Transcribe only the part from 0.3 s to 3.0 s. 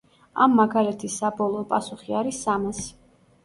ამ მაგალითის საბოლოო პასუხი არის სამასი.